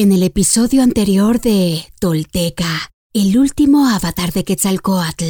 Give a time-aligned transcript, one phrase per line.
[0.00, 5.24] En el episodio anterior de Tolteca, el último avatar de Quetzalcoatl.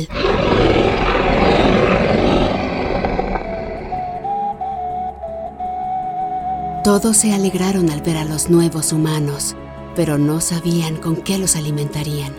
[6.85, 9.57] Todos se alegraron al ver a los nuevos humanos,
[9.97, 12.37] pero no sabían con qué los alimentarían.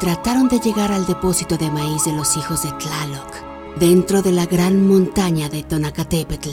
[0.00, 3.32] Trataron de llegar al depósito de maíz de los hijos de Tlaloc,
[3.78, 6.50] dentro de la gran montaña de Tonacatepetl.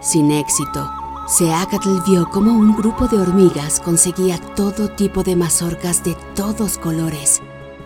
[0.00, 0.90] Sin éxito,
[1.28, 7.42] Seacatl vio cómo un grupo de hormigas conseguía todo tipo de mazorcas de todos colores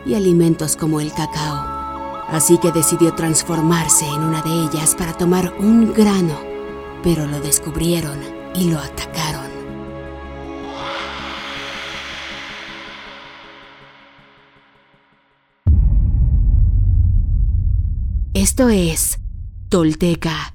[0.07, 2.23] y alimentos como el cacao.
[2.29, 6.39] Así que decidió transformarse en una de ellas para tomar un grano,
[7.03, 8.17] pero lo descubrieron
[8.55, 9.51] y lo atacaron.
[18.35, 19.19] Esto es
[19.69, 20.55] Tolteca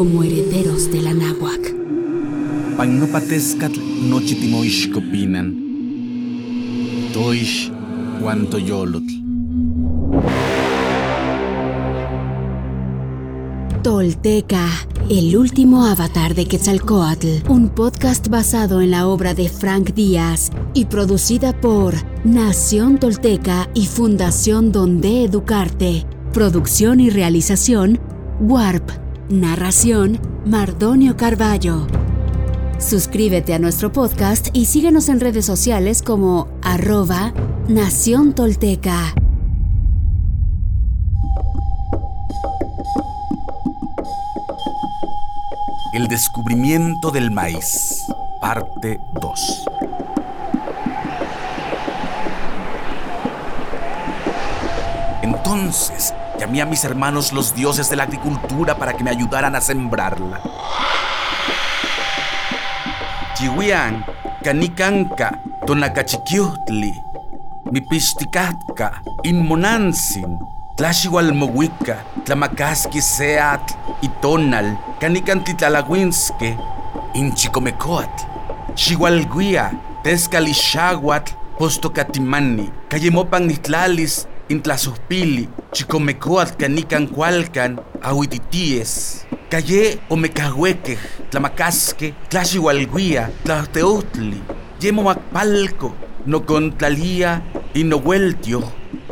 [0.00, 1.74] como herederos de la náhuac.
[2.78, 5.48] Pagnopatescatl nochitimoixcopinan.
[7.12, 7.70] Toish
[8.66, 9.12] yolotl.
[13.82, 14.70] Tolteca,
[15.10, 20.86] el último avatar de Quetzalcoatl, un podcast basado en la obra de Frank Díaz y
[20.86, 21.92] producida por
[22.24, 26.06] Nación Tolteca y Fundación Donde Educarte.
[26.32, 28.00] Producción y realización,
[28.40, 31.86] Warp Narración, Mardonio Carballo.
[32.80, 37.32] Suscríbete a nuestro podcast y síguenos en redes sociales como arroba
[37.68, 39.14] Nación Tolteca.
[45.92, 48.06] El descubrimiento del maíz,
[48.40, 49.64] parte 2.
[55.22, 59.60] Entonces, Llamé a mis hermanos los dioses de la agricultura para que me ayudaran a
[59.60, 60.40] sembrarla.
[63.34, 64.02] Chihuian,
[64.42, 66.94] Canicanca, Tonacachiquiutli,
[67.70, 70.38] Mipistikatka, Inmonansin,
[70.78, 76.56] Tlaxihualmohuica, Tlamakaski Seat, Itonal, Canicantitlalagüinske,
[77.12, 78.24] Inchicomecoatl,
[78.76, 89.24] Xihualguia, Tezcalixahuatl, Postocatimani, Cayemopan Nitlalis, intlasuspili, chicomecoat canican cualcan, ahuitities.
[89.48, 90.98] Calle o mecahueque,
[91.30, 94.40] tlamacasque, tlaxihualguía, tlateutli,
[94.80, 95.94] yemo macpalco,
[96.26, 97.42] no contralía
[97.74, 98.62] y no vueltio,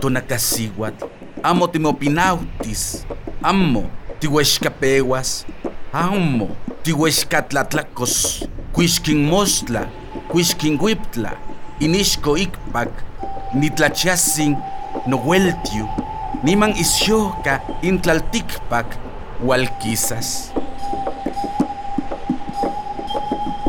[0.00, 0.94] tonacasiguat.
[1.42, 3.04] Amo timopinautis,
[3.42, 5.46] amo tihuescapeguas,
[5.92, 9.88] amo tihuescatlatlacos, cuisquin mostla,
[10.28, 11.36] cuisquin huiptla,
[11.80, 12.90] inishco ikpak,
[13.54, 14.56] nitlachasin
[15.08, 15.88] nohueltiu,
[16.42, 18.86] niman isyoka intlaltikpak
[19.40, 20.52] hualquizas.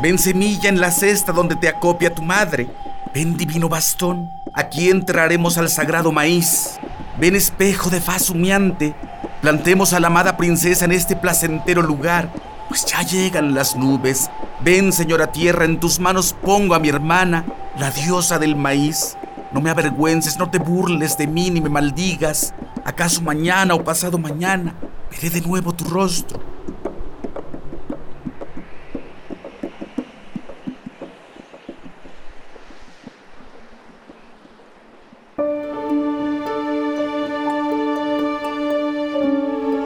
[0.02, 2.68] Ven semilla en la cesta donde te acopia tu madre.
[3.14, 6.80] Ven divino bastón, aquí entraremos al sagrado maíz.
[7.18, 8.94] Ven espejo de faz humeante,
[9.42, 12.30] plantemos a la amada princesa en este placentero lugar,
[12.70, 14.30] pues ya llegan las nubes.
[14.62, 17.46] Ven, señora tierra, en tus manos pongo a mi hermana,
[17.78, 19.18] la diosa del maíz.
[19.52, 22.54] No me avergüences, no te burles de mí ni me maldigas.
[22.86, 24.76] ¿Acaso mañana o pasado mañana
[25.10, 26.40] veré de nuevo tu rostro?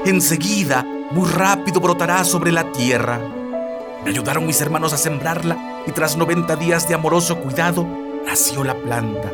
[0.06, 3.20] Enseguida, muy rápido brotará sobre la tierra.
[4.04, 7.88] Me ayudaron mis hermanos a sembrarla y tras 90 días de amoroso cuidado,
[8.26, 9.32] nació la planta.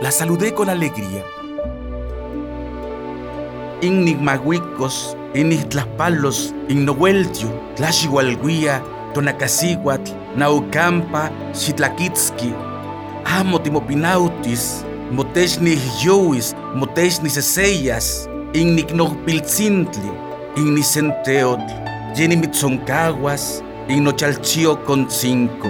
[0.00, 1.24] La saludé con alegría.
[3.82, 8.80] Innigmahuicos, Innigtlaspalos, Innohueltiu, Tlaxihualguía,
[9.12, 12.54] Tonacasiguatl, Naucampa, Xitlaquitski,
[13.24, 20.12] Amo Timopinautis, Motexnis Youis, Motexnis Eseyas, Innignohpiltzintli,
[20.54, 21.72] Innicenteotl,
[22.14, 25.68] Yenimitzoncaguas, Innochalchio con cinco.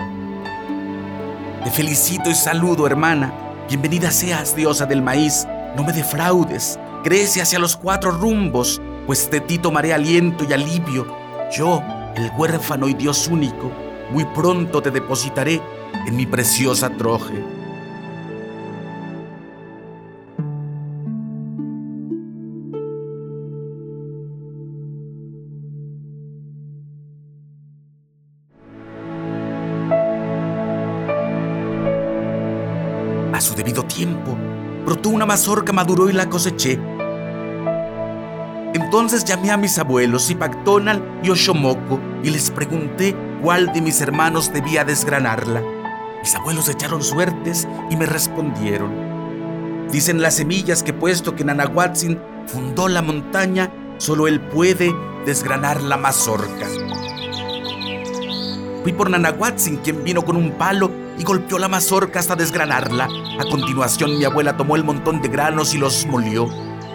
[1.65, 7.59] Te felicito y saludo, hermana Bienvenida seas, diosa del maíz, no me defraudes, crece hacia
[7.59, 11.07] los cuatro rumbos, pues de ti tomaré aliento y alivio.
[11.53, 11.83] Yo,
[12.17, 13.71] el huérfano y Dios único,
[14.11, 15.61] muy pronto te depositaré
[16.07, 17.58] en mi preciosa Troje.
[33.39, 34.37] A su debido tiempo,
[34.85, 36.77] brotó una mazorca, maduró y la coseché.
[38.75, 44.53] Entonces llamé a mis abuelos, Ipactonal y Oshomoco, y les pregunté cuál de mis hermanos
[44.53, 45.63] debía desgranarla.
[46.21, 49.87] Mis abuelos echaron suertes y me respondieron.
[49.93, 54.93] Dicen las semillas que puesto que Nanahuatzin fundó la montaña, solo él puede
[55.25, 56.67] desgranar la mazorca.
[58.83, 63.09] Fui por Nanahuatzin, quien vino con un palo y golpeó la mazorca hasta desgranarla.
[63.39, 66.49] A continuación mi abuela tomó el montón de granos y los molió.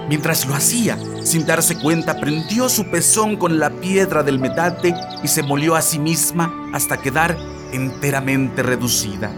[0.10, 4.94] Mientras lo hacía, sin darse cuenta, prendió su pezón con la piedra del metate
[5.24, 7.38] y se molió a sí misma hasta quedar
[7.72, 9.32] enteramente reducida.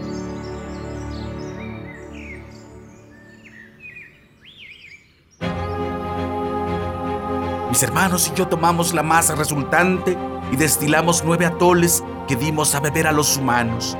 [7.68, 10.16] Mis hermanos y yo tomamos la masa resultante
[10.50, 13.96] y destilamos nueve atoles que dimos a beber a los humanos.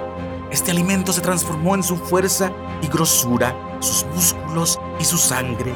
[0.51, 5.75] Este alimento se transformó en su fuerza y grosura, sus músculos y su sangre.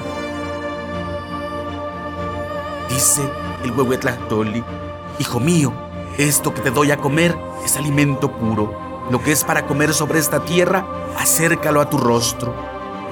[2.89, 3.23] Dice
[3.65, 4.63] el huehuetlactoli,
[5.19, 5.73] Hijo mío,
[6.19, 8.73] esto que te doy a comer es alimento puro.
[9.11, 10.87] Lo que es para comer sobre esta tierra,
[11.19, 12.55] acércalo a tu rostro.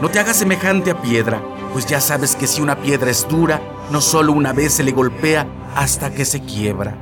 [0.01, 3.61] No te hagas semejante a piedra, pues ya sabes que si una piedra es dura,
[3.91, 6.97] no solo una vez se le golpea hasta que se quiebra.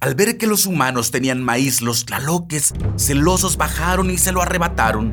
[0.00, 5.12] Al ver que los humanos tenían maíz, los tlaloques, celosos bajaron y se lo arrebataron.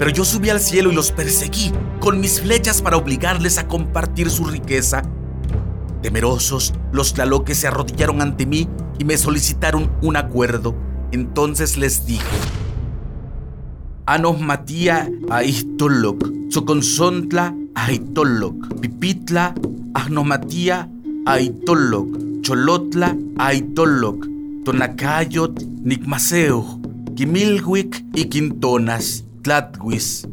[0.00, 1.70] Pero yo subí al cielo y los perseguí
[2.00, 5.02] con mis flechas para obligarles a compartir su riqueza.
[6.02, 8.68] Temerosos, los tlaloques se arrodillaron ante mí
[8.98, 10.74] y me solicitaron un acuerdo.
[11.12, 12.24] Entonces les dije,
[14.06, 16.20] Anos Matía Aistoloc,
[16.50, 19.54] Soconzontla Aitoloc, Pipitla
[19.94, 20.90] Ahnomatía
[21.26, 24.26] Aitoloc, Cholotla Aitoloc,
[24.66, 26.78] Tonacayot Nicmaseo,
[27.16, 30.28] Quimilhuic y Quintonas, Tlathuis,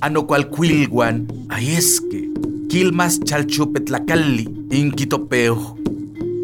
[0.00, 2.30] Anocualcuilguan, Aesque,
[2.70, 5.76] Quilmas Chalchupetlacalli, Inquitopeo.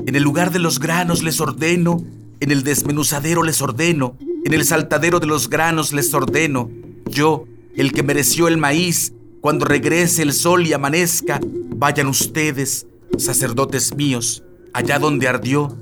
[0.07, 2.05] En el lugar de los granos les ordeno,
[2.41, 4.15] en el desmenuzadero les ordeno,
[4.45, 6.69] en el saltadero de los granos les ordeno,
[7.07, 11.41] yo, el que mereció el maíz, cuando regrese el sol y amanezca,
[11.77, 15.77] vayan ustedes, sacerdotes míos, allá donde ardió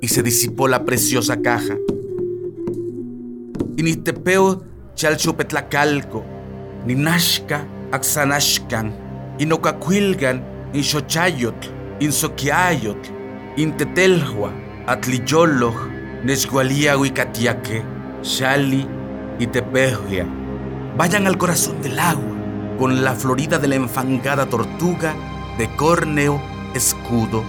[0.00, 1.76] y se disipó la preciosa caja.
[3.76, 6.24] Initepeo chalchupetlacalco,
[6.86, 8.92] ninashka axanashkan,
[9.38, 11.68] inocacuilgan, inxochayotl,
[12.00, 13.10] insoquiayotl,
[13.56, 14.52] intetelhua,
[14.86, 17.82] atliyoloj, Nesgualiahuicatiaque,
[18.22, 18.86] Shali
[19.38, 20.26] y Tepehua.
[20.98, 22.36] Vayan al corazón del agua,
[22.78, 25.14] con la florida de la enfangada tortuga,
[25.56, 26.38] de córneo,
[26.74, 27.42] escudo.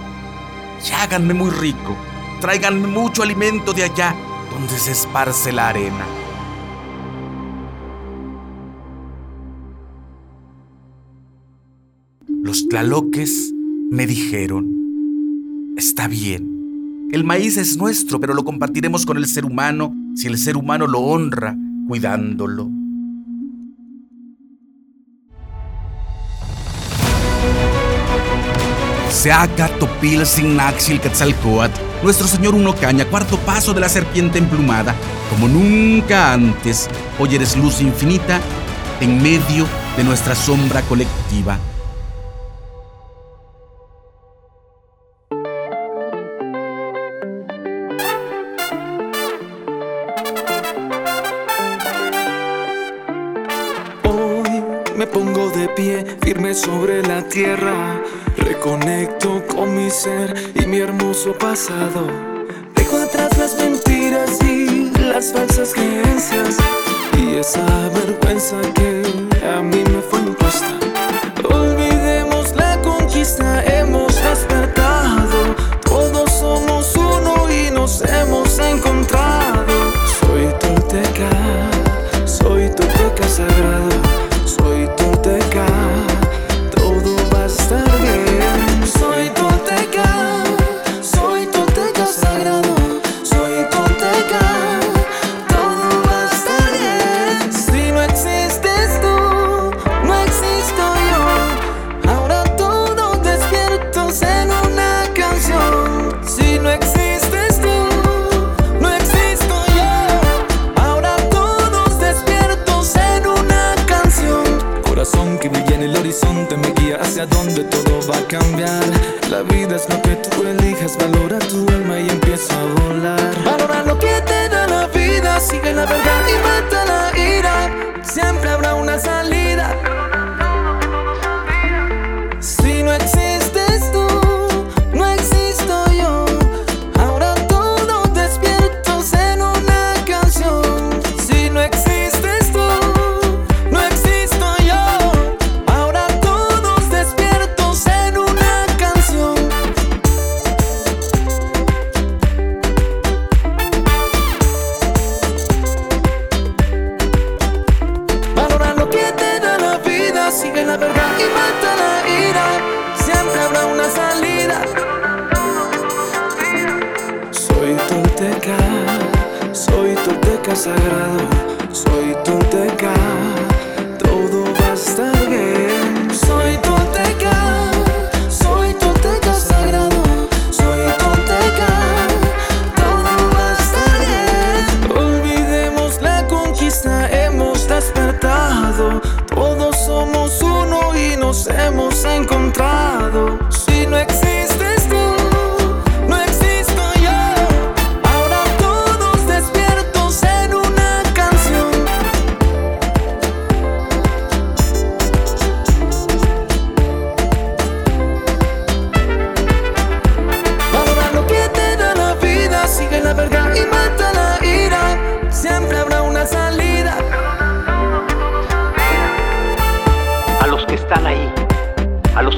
[0.88, 1.96] Y háganme muy rico,
[2.40, 4.16] tráiganme mucho alimento de allá,
[4.50, 6.04] donde se esparce la arena.
[12.26, 13.52] Los tlaloques
[13.90, 19.94] me dijeron, está bien, el maíz es nuestro, pero lo compartiremos con el ser humano
[20.14, 22.81] si el ser humano lo honra cuidándolo.
[29.12, 34.94] Seaca Topil Signaxil Quetzalcoatl, nuestro señor Uno Caña, cuarto paso de la serpiente emplumada,
[35.30, 36.88] como nunca antes,
[37.18, 38.40] hoy eres luz infinita
[39.00, 39.66] en medio
[39.96, 41.58] de nuestra sombra colectiva.
[54.96, 58.00] Me pongo de pie, firme sobre la tierra.
[58.44, 62.06] Reconecto con mi ser y mi hermoso pasado.
[62.74, 66.56] Dejo atrás las mentiras y las falsas creencias.
[67.16, 69.02] Y esa vergüenza que
[69.46, 70.81] a mí me fue impuesta.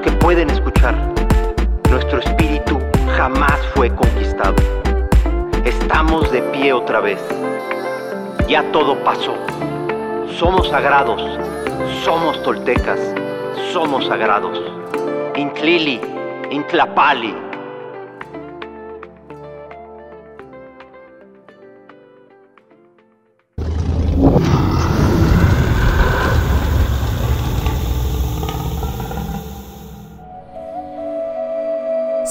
[0.00, 0.94] que pueden escuchar.
[1.90, 2.78] Nuestro espíritu
[3.16, 4.54] jamás fue conquistado.
[5.64, 7.20] Estamos de pie otra vez.
[8.48, 9.34] Ya todo pasó.
[10.38, 11.22] Somos sagrados.
[12.04, 13.00] Somos toltecas.
[13.72, 14.60] Somos sagrados.
[15.36, 16.00] Intlili,
[16.50, 17.43] Intlapali.